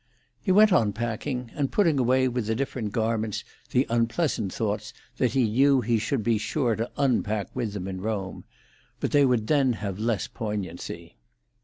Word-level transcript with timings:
He 0.41 0.51
went 0.51 0.73
on 0.73 0.93
packing, 0.93 1.51
and 1.53 1.71
putting 1.71 1.99
away 1.99 2.27
with 2.27 2.47
the 2.47 2.55
different 2.55 2.91
garments 2.91 3.43
the 3.69 3.85
unpleasant 3.87 4.51
thoughts 4.51 4.93
that 5.17 5.33
he 5.33 5.47
knew 5.47 5.81
he 5.81 5.99
should 5.99 6.23
be 6.23 6.39
sure 6.39 6.75
to 6.75 6.89
unpack 6.97 7.55
with 7.55 7.73
them 7.73 7.87
in 7.87 8.01
Rome; 8.01 8.43
but 8.99 9.11
they 9.11 9.25
would 9.25 9.45
then 9.45 9.73
have 9.73 9.99
less 9.99 10.27
poignancy. 10.27 11.17